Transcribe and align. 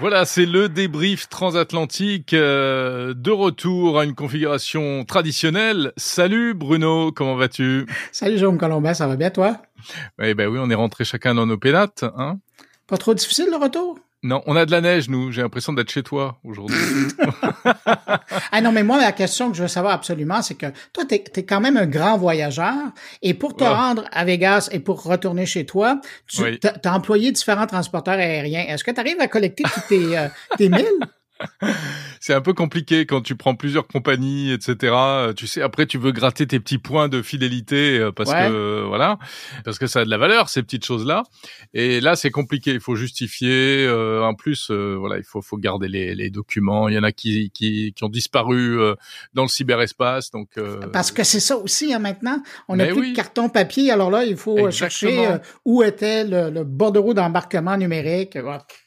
Voilà, 0.00 0.24
c'est 0.24 0.46
le 0.46 0.68
débrief 0.68 1.28
transatlantique 1.28 2.32
euh, 2.32 3.14
de 3.14 3.32
retour 3.32 3.98
à 3.98 4.04
une 4.04 4.14
configuration 4.14 5.04
traditionnelle. 5.04 5.92
Salut 5.96 6.54
Bruno, 6.54 7.10
comment 7.10 7.34
vas-tu? 7.34 7.84
Salut 8.12 8.38
Jérôme 8.38 8.58
Colombin, 8.58 8.94
ça 8.94 9.08
va 9.08 9.16
bien 9.16 9.30
toi? 9.30 9.60
Eh 10.22 10.34
ben 10.34 10.48
oui, 10.48 10.60
on 10.62 10.70
est 10.70 10.74
rentré 10.76 11.04
chacun 11.04 11.34
dans 11.34 11.46
nos 11.46 11.58
pénates, 11.58 12.04
hein? 12.16 12.38
Pas 12.86 12.96
trop 12.96 13.12
difficile 13.12 13.48
le 13.50 13.56
retour? 13.56 13.98
Non, 14.24 14.42
on 14.46 14.56
a 14.56 14.66
de 14.66 14.72
la 14.72 14.80
neige, 14.80 15.08
nous. 15.08 15.30
J'ai 15.30 15.42
l'impression 15.42 15.72
d'être 15.72 15.90
chez 15.90 16.02
toi 16.02 16.40
aujourd'hui. 16.42 16.76
ah 18.52 18.60
non, 18.60 18.72
mais 18.72 18.82
moi, 18.82 18.98
la 18.98 19.12
question 19.12 19.50
que 19.50 19.56
je 19.56 19.62
veux 19.62 19.68
savoir 19.68 19.92
absolument, 19.92 20.42
c'est 20.42 20.56
que 20.56 20.66
toi, 20.92 21.04
tu 21.08 21.14
es, 21.14 21.42
quand 21.44 21.60
même 21.60 21.76
un 21.76 21.86
grand 21.86 22.18
voyageur 22.18 22.74
et 23.22 23.34
pour 23.34 23.54
te 23.54 23.62
rendre 23.62 24.04
à 24.10 24.24
Vegas 24.24 24.70
et 24.72 24.80
pour 24.80 25.04
retourner 25.04 25.46
chez 25.46 25.66
toi, 25.66 26.00
tu 26.26 26.42
as, 26.42 26.92
employé 26.92 27.30
différents 27.30 27.68
transporteurs 27.68 28.14
aériens. 28.14 28.64
Est-ce 28.66 28.82
que 28.82 28.90
tu 28.90 28.98
arrives 28.98 29.20
à 29.20 29.28
collecter 29.28 29.62
tous 29.62 29.88
tes, 29.88 30.18
euh, 30.18 30.28
tes 30.56 30.68
milles? 30.68 30.98
c'est 32.20 32.34
un 32.34 32.40
peu 32.40 32.52
compliqué 32.52 33.06
quand 33.06 33.20
tu 33.20 33.36
prends 33.36 33.54
plusieurs 33.54 33.86
compagnies, 33.86 34.52
etc. 34.52 34.94
Tu 35.36 35.46
sais, 35.46 35.62
après 35.62 35.86
tu 35.86 35.98
veux 35.98 36.12
gratter 36.12 36.46
tes 36.46 36.60
petits 36.60 36.78
points 36.78 37.08
de 37.08 37.22
fidélité 37.22 37.98
euh, 37.98 38.12
parce 38.12 38.32
que 38.32 38.84
voilà, 38.86 39.18
parce 39.64 39.78
que 39.78 39.86
ça 39.86 40.00
a 40.00 40.04
de 40.04 40.10
la 40.10 40.18
valeur 40.18 40.48
ces 40.48 40.62
petites 40.62 40.84
choses-là. 40.84 41.22
Et 41.74 42.00
là, 42.00 42.16
c'est 42.16 42.30
compliqué. 42.30 42.72
Il 42.72 42.80
faut 42.80 42.96
justifier. 42.96 43.86
Euh, 43.86 44.22
en 44.22 44.34
plus, 44.34 44.70
euh, 44.70 44.96
voilà, 44.98 45.18
il 45.18 45.24
faut 45.24 45.42
faut 45.42 45.56
garder 45.56 45.88
les, 45.88 46.14
les, 46.14 46.30
documents. 46.30 46.88
Il 46.88 46.94
y 46.94 46.98
en 46.98 47.02
a 47.02 47.12
qui 47.12 47.50
qui, 47.50 47.92
qui 47.94 48.04
ont 48.04 48.08
disparu 48.08 48.78
dans 49.34 49.42
le 49.42 49.48
cyberespace. 49.48 50.30
Donc 50.30 50.48
parce 50.92 51.12
que 51.12 51.24
c'est 51.24 51.40
ça 51.40 51.56
aussi 51.56 51.92
hein, 51.94 51.98
maintenant. 51.98 52.42
On 52.68 52.76
n'a 52.76 52.86
plus 52.86 53.10
de 53.10 53.16
carton 53.16 53.48
papier. 53.48 53.90
Alors 53.90 54.10
là, 54.10 54.24
il 54.24 54.36
faut 54.36 54.70
chercher 54.70 55.38
où 55.64 55.82
était 55.82 56.24
le, 56.24 56.50
le 56.50 56.64
bordereau 56.64 57.14
d'embarquement 57.14 57.76
numérique. 57.76 58.38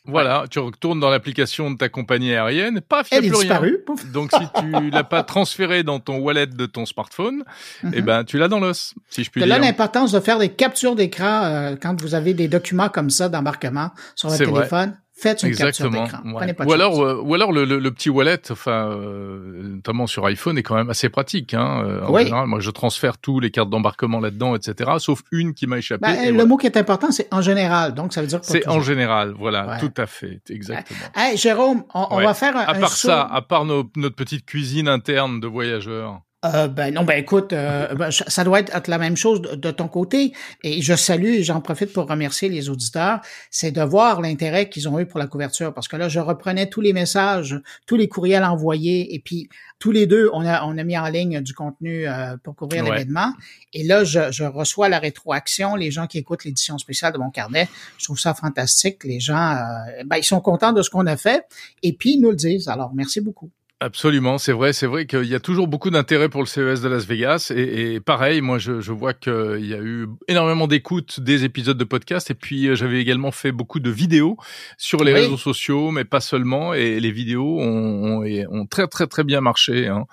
Voilà, 0.05 0.45
tu 0.49 0.59
retournes 0.59 0.99
dans 0.99 1.09
l'application 1.09 1.71
de 1.71 1.77
ta 1.77 1.87
compagnie 1.87 2.33
aérienne, 2.45 2.81
paf, 2.81 3.07
il 3.11 3.19
n'y 3.19 3.27
a 3.27 3.31
plus 3.31 3.39
disparu, 3.39 3.83
rien. 3.87 4.11
Donc 4.13 4.31
si 4.31 4.39
tu 4.59 4.89
l'as 4.91 5.03
pas 5.03 5.23
transféré 5.23 5.83
dans 5.83 5.99
ton 5.99 6.19
wallet 6.19 6.47
de 6.47 6.65
ton 6.65 6.85
smartphone, 6.85 7.43
eh 7.83 7.87
mhm. 7.87 8.01
ben 8.01 8.23
tu 8.23 8.37
l'as 8.37 8.47
dans 8.47 8.59
l'os, 8.59 8.93
si 9.09 9.23
je 9.23 9.31
puis 9.31 9.41
dire. 9.41 9.49
là 9.49 9.59
l'importance 9.59 10.11
de 10.11 10.19
faire 10.19 10.39
des 10.39 10.49
captures 10.49 10.95
d'écran 10.95 11.43
euh, 11.43 11.75
quand 11.81 11.99
vous 12.01 12.15
avez 12.15 12.33
des 12.33 12.47
documents 12.47 12.89
comme 12.89 13.09
ça 13.09 13.29
d'embarquement 13.29 13.91
sur 14.15 14.29
votre 14.29 14.45
téléphone. 14.45 14.95
Faites 15.21 15.43
une 15.43 15.49
Exactement. 15.49 16.07
capture 16.07 16.23
d'écran. 16.23 16.65
Ou 16.65 16.73
alors, 16.73 16.99
euh, 16.99 17.21
ou 17.21 17.35
alors 17.35 17.51
le, 17.51 17.63
le, 17.63 17.91
petit 17.91 18.09
wallet, 18.09 18.41
enfin, 18.49 18.89
euh, 18.89 19.75
notamment 19.75 20.07
sur 20.07 20.25
iPhone, 20.25 20.57
est 20.57 20.63
quand 20.63 20.73
même 20.73 20.89
assez 20.89 21.09
pratique. 21.09 21.53
Hein. 21.53 21.83
Euh, 21.85 22.01
en 22.07 22.17
général, 22.17 22.47
moi, 22.47 22.59
je 22.59 22.71
transfère 22.71 23.19
tous 23.19 23.39
les 23.39 23.51
cartes 23.51 23.69
d'embarquement 23.69 24.19
là-dedans, 24.19 24.55
etc. 24.55 24.93
Sauf 24.97 25.21
une 25.31 25.53
qui 25.53 25.67
m'a 25.67 25.77
échappé. 25.77 26.01
Ben, 26.01 26.35
le 26.35 26.45
mot 26.45 26.57
qui 26.57 26.65
est 26.65 26.75
important, 26.75 27.11
c'est 27.11 27.31
en 27.31 27.41
général. 27.41 27.93
Donc, 27.93 28.13
ça 28.13 28.21
veut 28.21 28.27
dire. 28.27 28.39
C'est 28.41 28.67
en 28.67 28.81
général, 28.81 29.35
voilà, 29.37 29.77
tout 29.79 29.93
à 29.95 30.07
fait, 30.07 30.41
exactement. 30.49 30.99
Hey, 31.15 31.37
Jérôme, 31.37 31.83
on, 31.93 32.19
va 32.19 32.33
faire 32.33 32.57
un. 32.57 32.61
À 32.61 32.73
part 32.73 32.89
ça, 32.89 33.21
à 33.21 33.43
part 33.43 33.65
notre 33.65 34.15
petite 34.15 34.47
cuisine 34.47 34.87
interne 34.87 35.39
de 35.39 35.45
voyageurs. 35.45 36.21
Euh, 36.43 36.67
ben 36.67 36.91
non, 36.91 37.03
ben 37.03 37.19
écoute, 37.19 37.53
euh, 37.53 37.93
ben, 37.93 38.09
ça 38.09 38.43
doit 38.43 38.61
être 38.61 38.87
la 38.87 38.97
même 38.97 39.15
chose 39.15 39.41
de, 39.43 39.71
ton 39.71 39.87
côté. 39.87 40.33
Et 40.63 40.81
je 40.81 40.95
salue 40.95 41.27
et 41.27 41.43
j'en 41.43 41.61
profite 41.61 41.93
pour 41.93 42.07
remercier 42.09 42.49
les 42.49 42.67
auditeurs, 42.67 43.21
c'est 43.51 43.71
de 43.71 43.81
voir 43.81 44.21
l'intérêt 44.21 44.67
qu'ils 44.67 44.89
ont 44.89 44.99
eu 44.99 45.05
pour 45.05 45.19
la 45.19 45.27
couverture. 45.27 45.71
Parce 45.71 45.87
que 45.87 45.97
là, 45.97 46.09
je 46.09 46.19
reprenais 46.19 46.67
tous 46.67 46.81
les 46.81 46.93
messages, 46.93 47.61
tous 47.85 47.95
les 47.95 48.07
courriels 48.07 48.43
envoyés, 48.43 49.13
et 49.13 49.19
puis 49.19 49.49
tous 49.77 49.91
les 49.91 50.07
deux, 50.07 50.31
on 50.33 50.43
a, 50.43 50.65
on 50.65 50.79
a 50.79 50.83
mis 50.83 50.97
en 50.97 51.07
ligne 51.09 51.41
du 51.41 51.53
contenu 51.53 52.07
euh, 52.07 52.35
pour 52.43 52.55
couvrir 52.55 52.83
l'événement. 52.85 53.33
Et 53.73 53.83
là, 53.83 54.03
je, 54.03 54.31
je, 54.31 54.43
reçois 54.43 54.89
la 54.89 54.97
rétroaction, 54.97 55.75
les 55.75 55.91
gens 55.91 56.07
qui 56.07 56.17
écoutent 56.17 56.43
l'édition 56.43 56.79
spéciale 56.79 57.13
de 57.13 57.19
mon 57.19 57.29
carnet. 57.29 57.69
Je 57.99 58.05
trouve 58.05 58.19
ça 58.19 58.33
fantastique. 58.33 59.03
Les 59.03 59.19
gens, 59.19 59.59
ben, 60.05 60.17
ils 60.17 60.23
sont 60.23 60.41
contents 60.41 60.73
de 60.73 60.81
ce 60.81 60.89
qu'on 60.89 61.05
a 61.05 61.17
fait, 61.17 61.45
et 61.83 61.93
puis 61.93 62.13
ils 62.13 62.19
nous 62.19 62.31
le 62.31 62.35
disent. 62.35 62.67
Alors, 62.67 62.95
merci 62.95 63.21
beaucoup. 63.21 63.51
Absolument, 63.83 64.37
c'est 64.37 64.51
vrai, 64.51 64.73
c'est 64.73 64.85
vrai 64.85 65.07
qu'il 65.07 65.23
y 65.23 65.33
a 65.33 65.39
toujours 65.39 65.67
beaucoup 65.67 65.89
d'intérêt 65.89 66.29
pour 66.29 66.41
le 66.41 66.45
CES 66.45 66.81
de 66.81 66.87
Las 66.87 67.07
Vegas 67.07 67.51
et, 67.55 67.95
et 67.95 67.99
pareil, 67.99 68.39
moi 68.39 68.59
je, 68.59 68.79
je 68.79 68.91
vois 68.91 69.15
qu'il 69.15 69.65
y 69.65 69.73
a 69.73 69.79
eu 69.81 70.07
énormément 70.27 70.67
d'écoutes 70.67 71.19
des 71.19 71.45
épisodes 71.45 71.79
de 71.79 71.83
podcast 71.83 72.29
et 72.29 72.35
puis 72.35 72.67
euh, 72.67 72.75
j'avais 72.75 73.01
également 73.01 73.31
fait 73.31 73.51
beaucoup 73.51 73.79
de 73.79 73.89
vidéos 73.89 74.37
sur 74.77 75.03
les 75.03 75.13
réseaux 75.13 75.35
sociaux, 75.35 75.89
mais 75.89 76.05
pas 76.05 76.21
seulement 76.21 76.75
et 76.75 76.99
les 76.99 77.11
vidéos 77.11 77.59
ont, 77.59 78.23
ont, 78.23 78.65
très 78.67 78.87
très 78.87 79.07
très 79.07 79.23
bien 79.23 79.41
marché 79.41 79.87
hein. 79.87 80.05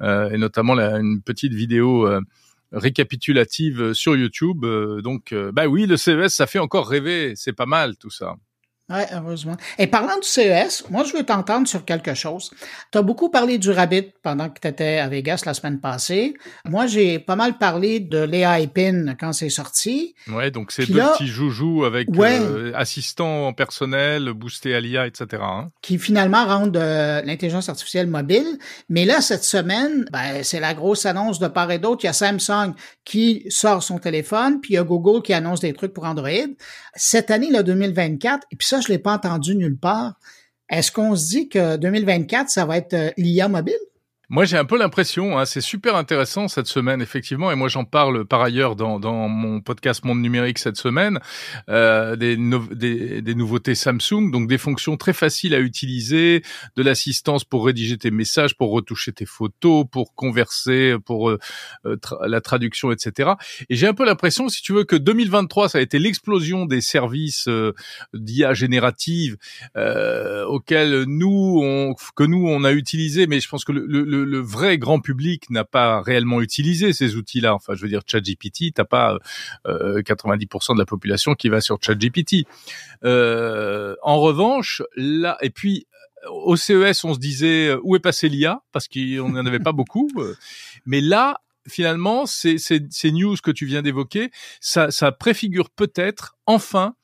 euh, 0.00 0.30
et 0.30 0.38
notamment 0.38 0.72
la, 0.72 0.96
une 0.96 1.20
petite 1.20 1.52
vidéo 1.52 2.06
euh, 2.06 2.22
récapitulative 2.72 3.92
sur 3.92 4.16
YouTube. 4.16 4.64
Euh, 4.64 5.02
donc 5.02 5.34
bah 5.52 5.66
oui, 5.66 5.84
le 5.84 5.98
CES 5.98 6.32
ça 6.32 6.46
fait 6.46 6.58
encore 6.58 6.88
rêver, 6.88 7.34
c'est 7.36 7.52
pas 7.52 7.66
mal 7.66 7.98
tout 7.98 8.08
ça. 8.08 8.36
Oui, 8.90 9.02
heureusement. 9.12 9.56
Et 9.78 9.86
parlant 9.86 10.16
du 10.16 10.26
CES, 10.26 10.84
moi, 10.90 11.04
je 11.04 11.16
veux 11.16 11.22
t'entendre 11.22 11.68
sur 11.68 11.84
quelque 11.84 12.14
chose. 12.14 12.50
Tu 12.90 12.98
as 12.98 13.02
beaucoup 13.02 13.30
parlé 13.30 13.56
du 13.56 13.70
Rabbit 13.70 14.12
pendant 14.24 14.48
que 14.48 14.58
tu 14.60 14.66
étais 14.66 14.98
à 14.98 15.08
Vegas 15.08 15.42
la 15.46 15.54
semaine 15.54 15.78
passée. 15.78 16.34
Moi, 16.64 16.88
j'ai 16.88 17.20
pas 17.20 17.36
mal 17.36 17.56
parlé 17.56 18.00
de 18.00 18.18
l'AI 18.18 18.66
Pin 18.66 19.14
quand 19.18 19.32
c'est 19.32 19.48
sorti. 19.48 20.16
Ouais, 20.26 20.50
donc 20.50 20.72
c'est 20.72 20.90
deux 20.90 20.98
petits 20.98 21.28
joujoux 21.28 21.84
avec 21.84 22.08
euh, 22.18 22.72
assistant 22.74 23.52
personnel, 23.52 24.32
boosté 24.32 24.74
à 24.74 24.80
l'IA, 24.80 25.06
etc. 25.06 25.40
Hein. 25.40 25.70
Qui 25.82 25.96
finalement 25.96 26.44
rendent 26.44 26.76
euh, 26.76 27.22
l'intelligence 27.22 27.68
artificielle 27.68 28.08
mobile. 28.08 28.58
Mais 28.88 29.04
là, 29.04 29.20
cette 29.20 29.44
semaine, 29.44 30.04
ben, 30.10 30.42
c'est 30.42 30.60
la 30.60 30.74
grosse 30.74 31.06
annonce 31.06 31.38
de 31.38 31.46
part 31.46 31.70
et 31.70 31.78
d'autre. 31.78 32.02
Il 32.02 32.06
y 32.06 32.10
a 32.10 32.12
Samsung 32.12 32.74
qui 33.04 33.44
sort 33.50 33.84
son 33.84 33.98
téléphone, 33.98 34.60
puis 34.60 34.72
il 34.72 34.76
y 34.76 34.78
a 34.78 34.82
Google 34.82 35.22
qui 35.22 35.32
annonce 35.32 35.60
des 35.60 35.74
trucs 35.74 35.92
pour 35.92 36.06
Android. 36.06 36.28
Cette 36.96 37.30
année, 37.30 37.50
le 37.52 37.62
2024, 37.62 38.46
et 38.50 38.56
puis 38.56 38.66
ça, 38.66 38.79
je 38.80 38.88
l'ai 38.88 38.98
pas 38.98 39.14
entendu 39.14 39.56
nulle 39.56 39.78
part. 39.78 40.18
Est-ce 40.68 40.92
qu'on 40.92 41.16
se 41.16 41.28
dit 41.28 41.48
que 41.48 41.76
2024, 41.76 42.48
ça 42.48 42.64
va 42.64 42.76
être 42.76 42.94
euh, 42.94 43.10
l'IA 43.16 43.48
mobile? 43.48 43.74
Moi, 44.32 44.44
j'ai 44.44 44.56
un 44.56 44.64
peu 44.64 44.78
l'impression, 44.78 45.40
hein, 45.40 45.44
c'est 45.44 45.60
super 45.60 45.96
intéressant 45.96 46.46
cette 46.46 46.68
semaine, 46.68 47.02
effectivement, 47.02 47.50
et 47.50 47.56
moi 47.56 47.66
j'en 47.66 47.84
parle 47.84 48.24
par 48.24 48.40
ailleurs 48.42 48.76
dans, 48.76 49.00
dans 49.00 49.28
mon 49.28 49.60
podcast 49.60 50.04
Monde 50.04 50.20
Numérique 50.20 50.60
cette 50.60 50.76
semaine, 50.76 51.18
euh, 51.68 52.14
des, 52.14 52.36
des, 52.36 53.22
des, 53.22 53.34
nouveautés 53.34 53.74
Samsung, 53.74 54.30
donc 54.30 54.46
des 54.46 54.56
fonctions 54.56 54.96
très 54.96 55.14
faciles 55.14 55.52
à 55.52 55.58
utiliser, 55.58 56.44
de 56.76 56.82
l'assistance 56.84 57.42
pour 57.42 57.66
rédiger 57.66 57.98
tes 57.98 58.12
messages, 58.12 58.56
pour 58.56 58.70
retoucher 58.70 59.12
tes 59.12 59.26
photos, 59.26 59.84
pour 59.90 60.14
converser, 60.14 60.94
pour 61.04 61.30
euh, 61.30 61.38
euh 61.84 61.96
la 62.24 62.40
traduction, 62.40 62.92
etc. 62.92 63.30
Et 63.68 63.74
j'ai 63.74 63.88
un 63.88 63.94
peu 63.94 64.04
l'impression, 64.06 64.48
si 64.48 64.62
tu 64.62 64.72
veux, 64.72 64.84
que 64.84 64.94
2023, 64.94 65.70
ça 65.70 65.78
a 65.78 65.80
été 65.80 65.98
l'explosion 65.98 66.66
des 66.66 66.80
services 66.80 67.48
euh, 67.48 67.72
d'IA 68.14 68.54
générative 68.54 69.38
euh, 69.76 70.44
auxquels 70.44 71.02
nous, 71.08 71.60
on, 71.64 71.94
que 72.14 72.22
nous 72.22 72.46
on 72.46 72.62
a 72.62 72.70
utilisé, 72.70 73.26
mais 73.26 73.40
je 73.40 73.48
pense 73.48 73.64
que 73.64 73.72
le, 73.72 73.84
le 73.86 74.19
le, 74.24 74.38
vrai 74.38 74.78
grand 74.78 75.00
public 75.00 75.50
n'a 75.50 75.64
pas 75.64 76.00
réellement 76.00 76.40
utilisé 76.40 76.92
ces 76.92 77.16
outils-là. 77.16 77.54
Enfin, 77.54 77.74
je 77.74 77.82
veux 77.82 77.88
dire, 77.88 78.02
ChatGPT, 78.06 78.72
t'as 78.74 78.84
pas 78.84 79.18
90% 79.66 79.66
euh, 79.66 80.74
de 80.74 80.78
la 80.78 80.86
population 80.86 81.34
qui 81.34 81.48
va 81.48 81.60
sur 81.60 81.78
ChatGPT. 81.80 82.46
Euh, 83.04 83.96
en 84.02 84.20
revanche, 84.20 84.82
là, 84.96 85.36
et 85.40 85.50
puis 85.50 85.86
au 86.28 86.56
CES, 86.56 87.04
on 87.04 87.14
se 87.14 87.18
disait 87.18 87.68
euh, 87.68 87.80
où 87.82 87.96
est 87.96 88.00
passé 88.00 88.28
l'IA 88.28 88.62
parce 88.72 88.88
qu'on 88.88 89.30
n'en 89.30 89.46
avait 89.46 89.58
pas 89.58 89.72
beaucoup. 89.72 90.10
Mais 90.86 91.00
là, 91.00 91.40
finalement, 91.68 92.26
ces, 92.26 92.58
ces, 92.58 93.12
news 93.12 93.36
que 93.42 93.50
tu 93.50 93.66
viens 93.66 93.82
d'évoquer, 93.82 94.30
ça, 94.60 94.90
ça 94.90 95.12
préfigure 95.12 95.70
peut-être 95.70 96.36
enfin 96.46 96.94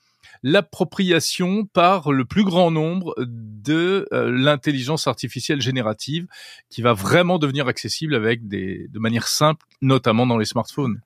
l'appropriation 0.42 1.64
par 1.66 2.12
le 2.12 2.24
plus 2.24 2.44
grand 2.44 2.70
nombre 2.70 3.14
de 3.18 4.08
euh, 4.12 4.30
l'intelligence 4.30 5.06
artificielle 5.06 5.60
générative 5.60 6.26
qui 6.70 6.82
va 6.82 6.92
vraiment 6.92 7.38
devenir 7.38 7.68
accessible 7.68 8.14
avec 8.14 8.46
des, 8.48 8.86
de 8.88 8.98
manière 8.98 9.28
simple, 9.28 9.66
notamment 9.82 10.26
dans 10.26 10.38
les 10.38 10.44
smartphones. 10.44 11.00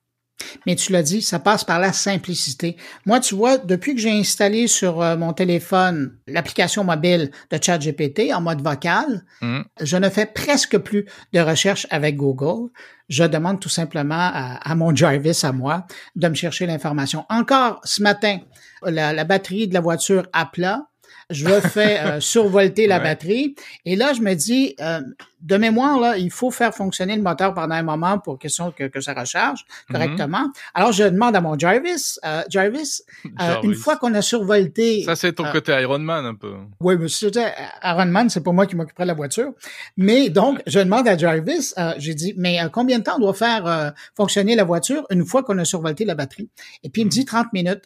Mais 0.65 0.75
tu 0.75 0.91
l'as 0.91 1.03
dit, 1.03 1.21
ça 1.21 1.39
passe 1.39 1.63
par 1.63 1.79
la 1.79 1.93
simplicité. 1.93 2.77
Moi, 3.05 3.19
tu 3.19 3.35
vois, 3.35 3.57
depuis 3.57 3.95
que 3.95 4.01
j'ai 4.01 4.11
installé 4.11 4.67
sur 4.67 5.01
euh, 5.01 5.17
mon 5.17 5.33
téléphone 5.33 6.15
l'application 6.27 6.83
mobile 6.83 7.31
de 7.51 7.59
ChatGPT 7.61 8.33
en 8.33 8.41
mode 8.41 8.61
vocal, 8.61 9.23
mmh. 9.41 9.61
je 9.81 9.97
ne 9.97 10.09
fais 10.09 10.25
presque 10.25 10.77
plus 10.77 11.05
de 11.33 11.39
recherche 11.39 11.87
avec 11.89 12.15
Google 12.15 12.69
je 13.11 13.25
demande 13.25 13.59
tout 13.59 13.69
simplement 13.69 14.31
à, 14.33 14.73
mon 14.73 14.95
Jarvis, 14.95 15.41
à 15.43 15.51
moi, 15.51 15.85
de 16.15 16.29
me 16.29 16.33
chercher 16.33 16.65
l'information. 16.65 17.25
Encore 17.29 17.81
ce 17.83 18.01
matin, 18.01 18.39
la, 18.83 19.11
la 19.11 19.23
batterie 19.25 19.67
de 19.67 19.73
la 19.73 19.81
voiture 19.81 20.27
à 20.31 20.45
plat, 20.45 20.87
je 21.29 21.47
fais 21.61 21.99
euh, 21.99 22.19
survolter 22.19 22.87
la 22.87 22.99
batterie. 22.99 23.55
Et 23.85 23.95
là, 23.95 24.13
je 24.13 24.21
me 24.21 24.33
dis, 24.33 24.75
euh, 24.79 25.01
de 25.41 25.57
mémoire, 25.57 25.99
là, 25.99 26.17
il 26.17 26.31
faut 26.31 26.51
faire 26.51 26.73
fonctionner 26.73 27.15
le 27.15 27.21
moteur 27.21 27.53
pendant 27.53 27.75
un 27.75 27.83
moment 27.83 28.19
pour 28.19 28.37
question 28.37 28.71
que, 28.71 28.85
que 28.85 29.01
ça 29.01 29.13
recharge 29.13 29.65
mhm. 29.89 29.95
correctement. 29.95 30.51
Alors, 30.73 30.91
je 30.91 31.03
demande 31.03 31.35
à 31.35 31.41
mon 31.41 31.57
Jarvis, 31.57 32.17
euh, 32.25 32.43
Jarvis, 32.49 33.01
une 33.63 33.75
fois 33.75 33.97
qu'on 33.97 34.13
a 34.13 34.21
survolté... 34.21 35.03
Ça, 35.03 35.15
c'est 35.15 35.33
ton 35.33 35.51
côté 35.51 35.71
Ironman 35.79 36.25
un 36.25 36.35
peu. 36.35 36.53
Oui, 36.79 36.95
mais 36.97 37.07
c'était 37.07 37.53
Ironman, 37.83 38.29
c'est 38.29 38.43
pas 38.43 38.51
moi 38.51 38.65
qui 38.65 38.75
m'occuperai 38.75 39.03
de 39.03 39.07
la 39.09 39.13
voiture. 39.13 39.51
Mais 39.97 40.29
donc, 40.29 40.61
je 40.67 40.79
demande 40.79 41.07
à 41.07 41.17
Jarvis, 41.17 41.73
j'ai 41.97 42.13
dit, 42.13 42.33
mais 42.37 42.59
combien 42.71 42.99
de 42.99 43.03
temps 43.03 43.15
on 43.17 43.21
doit 43.21 43.33
faire 43.33 43.93
fonctionner 44.15 44.55
la 44.55 44.63
voiture 44.63 45.05
une 45.09 45.25
fois 45.25 45.43
qu'on 45.43 45.57
a 45.57 45.65
survolté 45.65 46.05
la 46.05 46.15
batterie? 46.15 46.49
Et 46.83 46.89
puis, 46.89 47.01
il 47.01 47.05
me 47.05 47.09
mhm. 47.09 47.13
dit 47.13 47.25
30 47.25 47.53
minutes 47.53 47.83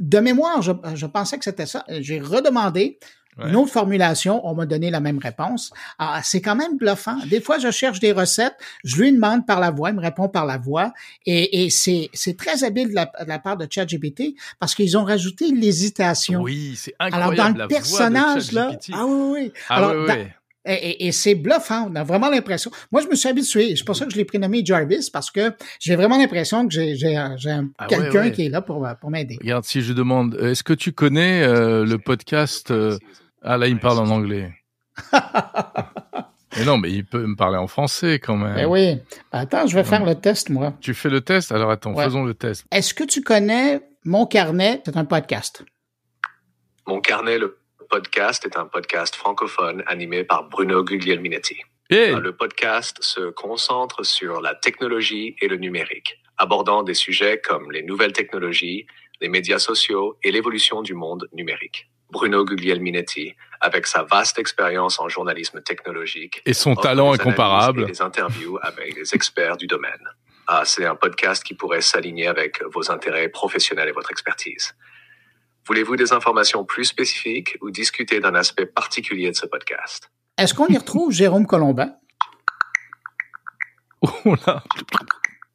de 0.00 0.18
mémoire, 0.18 0.62
je, 0.62 1.06
pensais 1.06 1.38
que 1.38 1.44
c'était 1.44 1.66
ça. 1.66 1.84
J'ai 1.88 2.20
redemandé. 2.20 2.98
une 3.44 3.56
autre 3.56 3.72
formulation, 3.72 4.46
on 4.46 4.54
m'a 4.54 4.64
donné 4.64 4.90
la 4.90 5.00
même 5.00 5.18
réponse. 5.18 5.72
Ah, 5.98 6.20
c'est 6.22 6.40
quand 6.40 6.54
même 6.54 6.76
bluffant. 6.76 7.16
Des 7.26 7.40
fois, 7.40 7.58
je 7.58 7.70
cherche 7.70 7.98
des 7.98 8.12
recettes, 8.12 8.54
je 8.84 8.96
lui 8.96 9.12
demande 9.12 9.44
par 9.44 9.58
la 9.58 9.70
voix, 9.72 9.90
il 9.90 9.96
me 9.96 10.00
répond 10.00 10.28
par 10.28 10.46
la 10.46 10.56
voix, 10.56 10.92
et, 11.26 11.64
et 11.64 11.70
c'est, 11.70 12.10
c'est 12.12 12.36
très 12.36 12.62
habile 12.62 12.90
de 12.90 12.94
la, 12.94 13.06
de 13.06 13.28
la 13.28 13.38
part 13.40 13.56
de 13.56 13.66
ChatGPT 13.68 14.34
parce 14.60 14.74
qu'ils 14.74 14.96
ont 14.96 15.04
rajouté 15.04 15.50
l'hésitation. 15.50 16.42
Oui, 16.42 16.74
c'est 16.76 16.94
incroyable. 17.00 17.40
Alors, 17.40 17.52
dans 17.52 17.58
le 17.58 17.68
personnage, 17.68 18.52
là, 18.52 18.70
ah 18.92 19.04
oui, 19.04 19.30
oui. 19.32 19.52
Ah, 19.68 19.76
Alors, 19.76 19.92
oui, 19.96 20.06
oui. 20.08 20.26
Et, 20.66 21.06
et, 21.06 21.12
c'est 21.12 21.34
bluffant. 21.34 21.90
On 21.90 21.94
a 21.94 22.04
vraiment 22.04 22.30
l'impression. 22.30 22.70
Moi, 22.90 23.02
je 23.02 23.08
me 23.08 23.14
suis 23.14 23.28
habitué. 23.28 23.76
C'est 23.76 23.84
pour 23.84 23.96
ça 23.96 24.06
que 24.06 24.12
je 24.12 24.16
l'ai 24.16 24.24
prénommé 24.24 24.64
Jarvis 24.64 25.10
parce 25.12 25.30
que 25.30 25.52
j'ai 25.78 25.94
vraiment 25.94 26.16
l'impression 26.16 26.66
que 26.66 26.72
j'ai, 26.72 26.96
j'ai, 26.96 27.22
j'ai 27.36 27.58
ah 27.78 27.86
quelqu'un 27.86 28.30
qui 28.30 28.46
est 28.46 28.48
là 28.48 28.62
pour, 28.62 28.86
pour 28.98 29.10
m'aider. 29.10 29.38
Regarde, 29.42 29.64
si 29.64 29.82
je 29.82 29.92
demande, 29.92 30.36
est-ce 30.40 30.62
que 30.62 30.72
tu 30.72 30.92
connais 30.92 31.42
euh, 31.42 31.84
le 31.84 31.98
podcast 31.98 32.70
euh, 32.70 32.98
Ah 33.42 33.58
là, 33.58 33.68
il 33.68 33.74
me 33.74 33.80
parle 33.80 33.98
en 33.98 34.08
anglais. 34.08 34.52
mais 35.12 36.64
non, 36.64 36.78
mais 36.78 36.90
il 36.90 37.04
peut 37.04 37.26
me 37.26 37.36
parler 37.36 37.58
en 37.58 37.66
français 37.66 38.18
quand 38.18 38.36
même. 38.36 38.56
Eh 38.58 38.64
oui. 38.64 38.98
Attends, 39.32 39.66
je 39.66 39.74
vais 39.74 39.84
faire 39.84 40.04
le 40.04 40.14
test, 40.14 40.48
moi. 40.48 40.72
Tu 40.80 40.94
fais 40.94 41.10
le 41.10 41.20
test? 41.20 41.52
Alors 41.52 41.70
attends, 41.70 41.94
faisons 41.94 42.24
le 42.24 42.32
test. 42.32 42.64
Est-ce 42.70 42.94
que 42.94 43.04
tu 43.04 43.20
connais 43.20 43.82
Mon 44.04 44.24
Carnet? 44.24 44.80
C'est 44.86 44.96
un 44.96 45.04
podcast. 45.04 45.62
Mon 46.86 47.00
Carnet, 47.00 47.38
le 47.38 47.58
podcast 47.94 48.44
est 48.44 48.56
un 48.56 48.66
podcast 48.66 49.14
francophone 49.14 49.84
animé 49.86 50.24
par 50.24 50.48
Bruno 50.48 50.82
Guglielminetti. 50.82 51.58
Le 51.90 52.30
podcast 52.32 52.98
se 53.00 53.30
concentre 53.30 54.04
sur 54.04 54.40
la 54.40 54.56
technologie 54.56 55.36
et 55.40 55.46
le 55.46 55.58
numérique, 55.58 56.20
abordant 56.36 56.82
des 56.82 56.94
sujets 56.94 57.40
comme 57.40 57.70
les 57.70 57.84
nouvelles 57.84 58.12
technologies, 58.12 58.88
les 59.20 59.28
médias 59.28 59.60
sociaux 59.60 60.18
et 60.24 60.32
l'évolution 60.32 60.82
du 60.82 60.94
monde 60.94 61.28
numérique. 61.32 61.88
Bruno 62.10 62.44
Guglielminetti, 62.44 63.36
avec 63.60 63.86
sa 63.86 64.02
vaste 64.02 64.40
expérience 64.40 64.98
en 64.98 65.08
journalisme 65.08 65.62
technologique 65.62 66.42
et 66.46 66.52
son 66.52 66.74
talent 66.74 67.12
incomparable, 67.12 67.82
et 67.82 67.86
des 67.86 68.02
interviews 68.02 68.58
avec 68.60 68.96
des 68.96 69.14
experts 69.14 69.56
du 69.56 69.68
domaine. 69.68 70.04
Ah, 70.48 70.64
c'est 70.64 70.84
un 70.84 70.96
podcast 70.96 71.44
qui 71.44 71.54
pourrait 71.54 71.80
s'aligner 71.80 72.26
avec 72.26 72.60
vos 72.72 72.90
intérêts 72.90 73.28
professionnels 73.28 73.90
et 73.90 73.92
votre 73.92 74.10
expertise. 74.10 74.74
Voulez-vous 75.66 75.96
des 75.96 76.12
informations 76.12 76.64
plus 76.64 76.84
spécifiques 76.84 77.56
ou 77.62 77.70
discuter 77.70 78.20
d'un 78.20 78.34
aspect 78.34 78.66
particulier 78.66 79.30
de 79.30 79.36
ce 79.36 79.46
podcast? 79.46 80.10
Est-ce 80.36 80.52
qu'on 80.52 80.66
y 80.66 80.76
retrouve 80.76 81.10
Jérôme 81.10 81.46
Colombin? 81.46 81.94
Oh 84.02 84.34
là. 84.46 84.62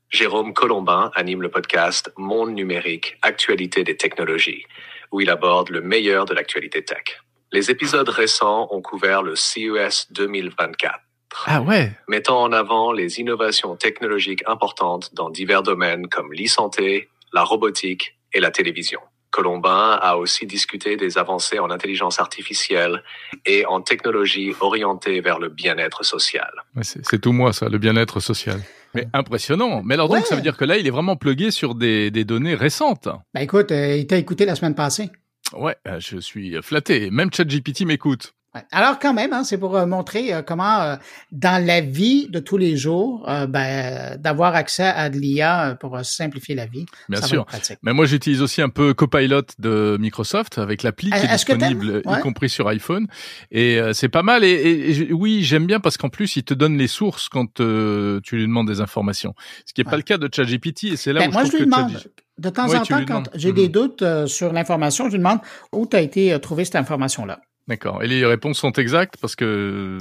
Jérôme 0.09 0.53
Colombin 0.53 1.11
anime 1.13 1.43
le 1.43 1.51
podcast 1.51 2.11
Monde 2.17 2.55
numérique, 2.55 3.19
actualité 3.21 3.83
des 3.83 3.95
technologies, 3.95 4.65
où 5.11 5.21
il 5.21 5.29
aborde 5.29 5.69
le 5.69 5.81
meilleur 5.81 6.25
de 6.25 6.33
l'actualité 6.33 6.83
tech. 6.83 7.21
Les 7.51 7.69
épisodes 7.69 8.09
récents 8.09 8.67
ont 8.71 8.81
couvert 8.81 9.21
le 9.21 9.35
CES 9.35 10.11
2024. 10.11 10.99
Ah 11.45 11.61
ouais. 11.61 11.91
Mettant 12.07 12.41
en 12.41 12.51
avant 12.51 12.91
les 12.91 13.19
innovations 13.19 13.75
technologiques 13.75 14.43
importantes 14.47 15.13
dans 15.13 15.29
divers 15.29 15.61
domaines 15.61 16.07
comme 16.09 16.33
l'e-santé, 16.33 17.09
la 17.31 17.43
robotique 17.43 18.17
et 18.33 18.39
la 18.39 18.49
télévision. 18.49 18.99
Colombin 19.31 19.97
a 20.01 20.17
aussi 20.17 20.45
discuté 20.45 20.97
des 20.97 21.17
avancées 21.17 21.59
en 21.59 21.69
intelligence 21.69 22.19
artificielle 22.19 23.03
et 23.45 23.65
en 23.65 23.81
technologie 23.81 24.53
orientée 24.59 25.21
vers 25.21 25.39
le 25.39 25.49
bien-être 25.49 26.03
social. 26.03 26.51
c'est 26.81 27.21
tout 27.21 27.31
moi, 27.31 27.53
ça, 27.53 27.69
le 27.69 27.77
bien-être 27.77 28.19
social. 28.19 28.59
Mais 28.95 29.07
impressionnant. 29.13 29.83
Mais 29.83 29.93
alors 29.93 30.09
donc, 30.09 30.25
ça 30.25 30.35
veut 30.35 30.41
dire 30.41 30.57
que 30.57 30.65
là, 30.65 30.77
il 30.77 30.87
est 30.87 30.91
vraiment 30.91 31.15
plugué 31.15 31.51
sur 31.51 31.75
des, 31.75 32.09
données 32.11 32.55
récentes. 32.55 33.07
Ben 33.33 33.41
écoute, 33.41 33.71
euh, 33.71 33.97
il 33.97 34.07
t'a 34.07 34.17
écouté 34.17 34.45
la 34.45 34.55
semaine 34.55 34.75
passée. 34.75 35.09
Ouais, 35.53 35.75
euh, 35.87 35.99
je 35.99 36.17
suis 36.17 36.59
flatté. 36.61 37.11
Même 37.11 37.31
ChatGPT 37.31 37.81
m'écoute. 37.81 38.33
Alors 38.71 38.97
quand 38.97 39.13
même, 39.13 39.31
hein, 39.31 39.43
c'est 39.43 39.59
pour 39.59 39.77
euh, 39.77 39.85
montrer 39.85 40.33
euh, 40.33 40.41
comment 40.41 40.81
euh, 40.81 40.95
dans 41.31 41.63
la 41.63 41.81
vie 41.81 42.27
de 42.29 42.39
tous 42.39 42.57
les 42.57 42.77
jours, 42.77 43.29
ben, 43.47 44.17
d'avoir 44.17 44.55
accès 44.55 44.83
à 44.85 45.09
de 45.09 45.17
l'IA 45.17 45.77
pour 45.79 46.03
simplifier 46.03 46.55
la 46.55 46.65
vie. 46.65 46.85
Bien 47.09 47.21
sûr. 47.21 47.45
Mais 47.83 47.93
moi 47.93 48.05
j'utilise 48.05 48.41
aussi 48.41 48.61
un 48.61 48.69
peu 48.69 48.93
Copilot 48.93 49.43
de 49.59 49.97
Microsoft 49.99 50.57
avec 50.57 50.81
l'appli 50.81 51.11
qui 51.11 51.17
est, 51.17 51.27
disponible, 51.27 52.01
y 52.05 52.19
compris 52.21 52.49
sur 52.49 52.67
iPhone. 52.67 53.07
Et 53.51 53.79
c'est 53.93 54.09
pas 54.09 54.23
mal. 54.23 54.43
Et, 54.43 55.09
oui, 55.11 55.43
j'aime 55.43 55.67
bien 55.67 55.79
parce 55.79 55.97
qu'en 55.97 56.09
plus 56.09 56.35
il 56.35 56.43
te 56.43 56.53
donne 56.53 56.77
les 56.77 56.87
sources 56.87 57.29
quand 57.29 57.53
tu 57.55 58.35
lui 58.35 58.47
demandes 58.47 58.67
des 58.67 58.81
informations. 58.81 59.35
Ce 59.65 59.73
qui 59.73 59.81
n'est 59.81 59.89
pas 59.89 59.97
le 59.97 60.03
cas 60.03 60.17
de 60.17 60.27
ChatGPT. 60.33 60.85
Et 60.85 60.97
c'est 60.97 61.13
là 61.13 61.21
ben, 61.21 61.29
où 61.29 61.33
moi, 61.33 61.43
je, 61.43 61.51
lui 61.51 61.65
demande. 61.65 62.01
De 62.37 62.49
temps 62.49 62.73
en 62.73 62.83
temps, 62.83 63.05
quand 63.05 63.29
j'ai 63.35 63.51
des 63.51 63.67
mhm. 63.67 63.71
doutes 63.71 64.25
sur 64.25 64.53
l'information, 64.53 65.05
je 65.05 65.11
lui 65.11 65.19
demande 65.19 65.39
où 65.71 65.85
tu 65.85 65.95
as 65.95 66.01
été 66.01 66.39
trouvé 66.39 66.65
cette 66.65 66.77
information-là. 66.77 67.39
D'accord. 67.69 68.01
Et 68.01 68.07
les 68.07 68.25
réponses 68.25 68.57
sont 68.57 68.71
exactes 68.71 69.17
parce 69.21 69.35
que 69.35 69.99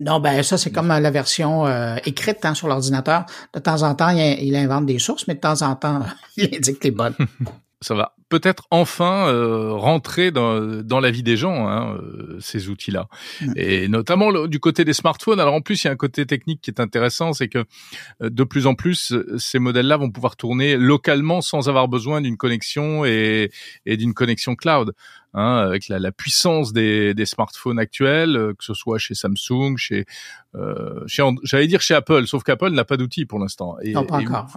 non, 0.00 0.20
ben 0.20 0.42
ça 0.42 0.58
c'est 0.58 0.70
comme 0.70 0.88
la 0.88 1.10
version 1.10 1.66
euh, 1.66 1.96
écrite 2.04 2.44
hein, 2.44 2.52
sur 2.52 2.68
l'ordinateur. 2.68 3.24
De 3.54 3.58
temps 3.58 3.82
en 3.82 3.94
temps, 3.94 4.10
il, 4.10 4.54
invente 4.54 4.84
des 4.84 4.98
sources, 4.98 5.26
mais 5.26 5.34
de 5.34 5.40
temps 5.40 5.62
en 5.62 5.74
temps, 5.76 6.02
il 6.36 6.54
indique 6.54 6.84
les 6.84 6.90
bonnes. 6.90 7.14
Ça 7.86 7.94
va 7.94 8.16
peut-être 8.28 8.66
enfin 8.72 9.28
euh, 9.28 9.72
rentrer 9.72 10.32
dans, 10.32 10.82
dans 10.82 10.98
la 10.98 11.12
vie 11.12 11.22
des 11.22 11.36
gens, 11.36 11.68
hein, 11.68 11.96
euh, 11.96 12.36
ces 12.40 12.68
outils-là. 12.68 13.06
Et 13.54 13.86
notamment 13.86 14.48
du 14.48 14.58
côté 14.58 14.84
des 14.84 14.92
smartphones. 14.92 15.38
Alors 15.38 15.54
en 15.54 15.60
plus, 15.60 15.84
il 15.84 15.86
y 15.86 15.90
a 15.90 15.92
un 15.92 15.96
côté 15.96 16.26
technique 16.26 16.60
qui 16.60 16.70
est 16.70 16.80
intéressant, 16.80 17.32
c'est 17.32 17.48
que 17.48 17.64
euh, 18.22 18.28
de 18.28 18.42
plus 18.42 18.66
en 18.66 18.74
plus, 18.74 19.14
ces 19.38 19.60
modèles-là 19.60 19.98
vont 19.98 20.10
pouvoir 20.10 20.34
tourner 20.34 20.76
localement 20.76 21.40
sans 21.40 21.68
avoir 21.68 21.86
besoin 21.86 22.20
d'une 22.20 22.36
connexion 22.36 23.04
et, 23.04 23.52
et 23.84 23.96
d'une 23.96 24.14
connexion 24.14 24.56
cloud. 24.56 24.92
Hein, 25.38 25.58
avec 25.58 25.88
la, 25.88 25.98
la 25.98 26.12
puissance 26.12 26.72
des, 26.72 27.12
des, 27.12 27.26
smartphones 27.26 27.78
actuels, 27.78 28.54
que 28.58 28.64
ce 28.64 28.72
soit 28.72 28.96
chez 28.96 29.14
Samsung, 29.14 29.76
chez, 29.76 30.06
chez 31.06 31.22
j'allais 31.42 31.66
dire 31.66 31.82
chez 31.82 31.92
Apple, 31.92 32.26
sauf 32.26 32.42
qu'Apple 32.42 32.70
n'a 32.70 32.86
pas 32.86 32.96
d'outils 32.96 33.26
pour 33.26 33.38
l'instant. 33.38 33.76
Non, 33.84 34.06
pas 34.06 34.16
encore 34.16 34.48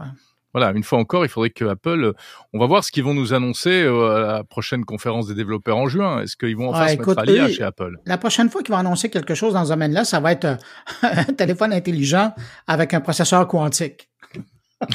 voilà, 0.54 0.72
une 0.72 0.84
fois 0.84 1.00
encore, 1.00 1.26
il 1.26 1.30
faudrait 1.30 1.52
que 1.52 1.66
Apple, 1.66 2.14
on 2.54 2.60
va 2.60 2.66
voir 2.66 2.84
ce 2.84 2.92
qu'ils 2.92 3.04
vont 3.04 3.14
nous 3.14 3.34
annoncer 3.34 3.84
euh, 3.84 4.16
à 4.16 4.20
la 4.38 4.44
prochaine 4.44 4.84
conférence 4.84 5.28
des 5.28 5.36
développeurs 5.36 5.78
en 5.78 5.88
juin. 5.88 6.22
Est-ce 6.22 6.36
qu'ils 6.36 6.58
vont 6.58 6.70
enfin 6.70 6.88
se 6.88 6.98
mettre 6.98 7.20
à 7.20 7.26
l'IA 7.26 7.50
chez 7.50 7.64
Apple? 7.64 7.98
La 8.06 8.18
prochaine 8.18 8.50
fois 8.50 8.64
qu'ils 8.64 8.74
vont 8.74 8.80
annoncer 8.80 9.10
quelque 9.10 9.36
chose 9.36 9.54
dans 9.54 9.64
ce 9.64 9.70
domaine-là, 9.70 10.06
ça 10.06 10.20
va 10.20 10.32
être 10.32 10.46
euh, 10.46 10.56
un 11.04 11.34
téléphone 11.34 11.72
intelligent 11.72 12.34
avec 12.68 12.94
un 12.94 13.02
processeur 13.02 13.48
quantique. 13.48 14.10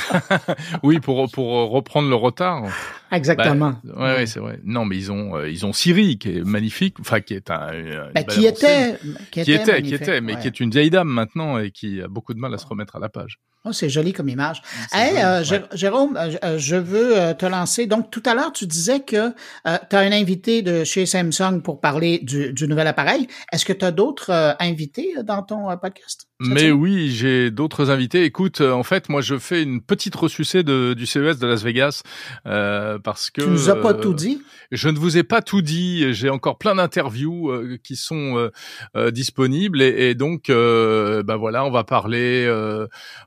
oui, 0.83 0.99
pour 0.99 1.31
pour 1.31 1.71
reprendre 1.71 2.09
le 2.09 2.15
retard. 2.15 2.65
Exactement. 3.13 3.75
Bah, 3.85 4.17
ouais, 4.17 4.27
c'est 4.27 4.41
vrai. 4.41 4.59
Non, 4.65 4.87
mais 4.87 4.97
ils 4.97 5.13
ont 5.13 5.37
euh, 5.37 5.51
ils 5.51 5.67
ont 5.67 5.75
Siri 5.75 6.19
qui 6.19 6.39
est 6.39 6.43
magnifique, 6.43 6.97
enfin 7.01 7.21
qui 7.21 7.35
est 7.35 7.51
un 7.51 8.11
bah, 8.15 8.23
qui, 8.23 8.47
était, 8.47 8.99
qui, 9.31 9.41
était, 9.41 9.83
qui 9.83 9.95
était, 9.95 10.23
mais 10.23 10.39
qui 10.39 10.47
est 10.47 10.59
une 10.59 10.71
vieille 10.71 10.89
dame 10.89 11.09
maintenant 11.09 11.59
et 11.59 11.71
qui 11.71 12.01
a 12.01 12.09
beaucoup 12.09 12.33
de 12.33 12.39
mal 12.39 12.55
à 12.55 12.59
se 12.59 12.67
remettre 12.67 12.97
à 12.97 12.99
la 12.99 13.11
page. 13.11 13.39
Oh, 13.67 13.73
c'est 13.73 13.89
joli 13.89 14.13
comme 14.13 14.29
image. 14.29 14.61
Hey, 14.93 15.17
euh, 15.17 15.43
Jérôme, 15.73 16.19
euh, 16.19 16.33
euh, 16.45 16.59
je 16.59 16.77
veux 16.77 17.35
te 17.35 17.47
lancer. 17.47 17.87
Donc, 17.87 18.11
tout 18.11 18.23
à 18.27 18.35
l'heure, 18.35 18.53
tu 18.53 18.67
disais 18.67 19.01
que 19.01 19.31
tu 19.31 19.97
as 19.97 19.99
un 19.99 20.13
invité 20.13 20.61
de 20.61 20.85
chez 20.85 21.07
Samsung 21.07 21.63
pour 21.63 21.81
parler 21.81 22.19
du, 22.19 22.53
du 22.53 22.69
nouvel 22.69 22.87
appareil. 22.89 23.27
Est-ce 23.53 23.65
que 23.65 23.73
tu 23.73 23.87
as 23.87 23.91
d'autres 23.91 24.55
invités 24.61 25.15
dans 25.25 25.43
ton 25.43 25.75
podcast? 25.79 26.29
Mais 26.41 26.71
oui, 26.73 27.11
j'ai 27.11 27.51
d'autres 27.51 27.91
invités. 27.91 28.25
Écoute, 28.25 28.61
en 28.61 28.83
fait, 28.83 29.09
moi, 29.09 29.23
je 29.23 29.39
fais 29.39 29.63
une 29.63 29.81
petite 29.81 30.15
ressucée 30.15 30.63
de, 30.63 30.93
du 30.93 31.07
CES 31.07 31.39
de 31.39 31.47
Las 31.47 31.63
Vegas 31.63 32.03
parce 32.45 33.31
que... 33.31 33.41
Tu 33.41 33.49
nous 33.49 33.71
as 33.71 33.81
pas 33.81 33.95
tout 33.95 34.13
dit? 34.13 34.43
Je 34.73 34.91
ne 34.91 34.99
vous 34.99 35.17
ai 35.17 35.23
pas 35.23 35.41
tout 35.41 35.63
dit. 35.63 36.13
J'ai 36.13 36.29
encore 36.29 36.59
plein 36.59 36.75
d'interviews 36.75 37.51
qui 37.83 37.97
sont 37.97 38.51
disponibles 39.13 39.81
et, 39.81 40.11
et 40.11 40.15
donc, 40.15 40.49
bah 40.49 41.37
voilà, 41.37 41.65
on 41.65 41.71
va 41.71 41.85
parler, 41.85 42.47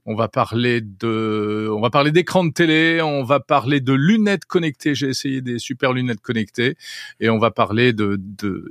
on 0.05 0.15
va 0.15 0.26
parler 0.27 0.81
de, 0.81 1.69
on 1.71 1.81
va 1.81 1.89
parler 1.89 2.11
d'écran 2.11 2.45
de 2.45 2.51
télé, 2.51 3.01
on 3.01 3.23
va 3.23 3.39
parler 3.39 3.81
de 3.81 3.93
lunettes 3.93 4.45
connectées. 4.45 4.95
J'ai 4.95 5.09
essayé 5.09 5.41
des 5.41 5.59
super 5.59 5.93
lunettes 5.93 6.21
connectées 6.21 6.77
et 7.19 7.29
on 7.29 7.37
va 7.37 7.51
parler 7.51 7.93
de 7.93 8.19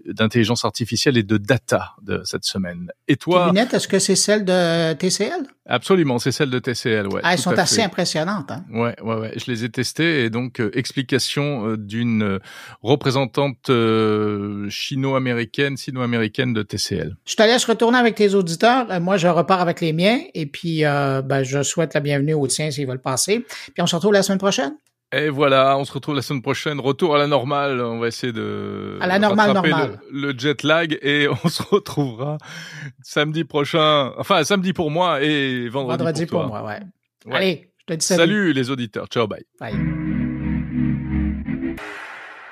d'intelligence 0.06 0.64
artificielle 0.64 1.16
et 1.16 1.22
de 1.22 1.36
data 1.36 1.94
de 2.02 2.22
cette 2.24 2.44
semaine. 2.44 2.90
Et 3.08 3.16
toi? 3.16 3.46
Les 3.46 3.52
lunettes, 3.52 3.74
est-ce 3.74 3.88
que 3.88 3.98
c'est 3.98 4.16
celle 4.16 4.44
de 4.44 4.92
TCL 4.94 5.46
Absolument, 5.68 6.20
c'est 6.20 6.30
celle 6.30 6.50
de 6.50 6.60
TCL, 6.60 7.08
ouais. 7.08 7.20
Ah, 7.24 7.32
elles 7.32 7.40
sont 7.40 7.58
assez 7.58 7.82
impressionnantes. 7.82 8.52
Hein? 8.52 8.64
Ouais, 8.72 8.94
ouais, 9.02 9.16
ouais. 9.16 9.32
Je 9.36 9.50
les 9.50 9.64
ai 9.64 9.68
testées 9.68 10.24
et 10.24 10.30
donc 10.30 10.60
euh, 10.60 10.70
explication 10.74 11.70
euh, 11.70 11.76
d'une 11.76 12.38
représentante 12.82 13.68
euh, 13.70 14.70
chino-américaine, 14.70 15.76
sino-américaine 15.76 16.52
de 16.52 16.62
TCL. 16.62 17.16
Je 17.24 17.34
te 17.34 17.42
laisse 17.42 17.64
retourner 17.64 17.98
avec 17.98 18.14
tes 18.14 18.34
auditeurs. 18.34 19.00
moi, 19.00 19.16
je 19.16 19.26
repars 19.26 19.60
avec 19.60 19.80
les 19.80 19.92
miens 19.92 20.20
et 20.34 20.46
puis 20.46 20.82
ben, 20.82 21.42
je 21.46 21.62
souhaite 21.62 21.94
la 21.94 22.00
bienvenue 22.00 22.34
aux 22.34 22.46
tiens 22.46 22.70
s'ils 22.70 22.86
veulent 22.86 23.00
passer. 23.00 23.40
Puis 23.40 23.80
on 23.80 23.86
se 23.86 23.94
retrouve 23.96 24.12
la 24.12 24.22
semaine 24.22 24.38
prochaine. 24.38 24.76
Et 25.12 25.28
voilà, 25.28 25.78
on 25.78 25.84
se 25.84 25.92
retrouve 25.92 26.16
la 26.16 26.22
semaine 26.22 26.42
prochaine. 26.42 26.80
Retour 26.80 27.14
à 27.14 27.18
la 27.18 27.28
normale. 27.28 27.80
On 27.80 28.00
va 28.00 28.08
essayer 28.08 28.32
de 28.32 28.98
à 29.00 29.06
la 29.06 29.18
normale 29.18 29.52
normale. 29.52 30.00
Le, 30.10 30.32
le, 30.32 30.38
jet 30.38 30.62
lag 30.64 30.98
et 31.00 31.28
on 31.44 31.48
se 31.48 31.62
retrouvera 31.62 32.38
samedi 33.02 33.44
prochain. 33.44 34.12
Enfin, 34.18 34.42
samedi 34.42 34.72
pour 34.72 34.90
moi 34.90 35.22
et 35.22 35.68
vendredi, 35.68 35.98
vendredi 35.98 36.26
pour, 36.26 36.40
toi. 36.40 36.48
moi. 36.48 36.62
Ouais. 36.64 36.80
ouais. 37.26 37.36
Allez, 37.36 37.70
je 37.78 37.84
te 37.86 37.98
dis 37.98 38.04
salut. 38.04 38.20
Salut 38.20 38.52
les 38.52 38.70
auditeurs. 38.70 39.06
Ciao, 39.06 39.28
bye. 39.28 39.44
Bye. 39.60 40.15